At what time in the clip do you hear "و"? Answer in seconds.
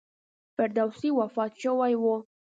2.01-2.03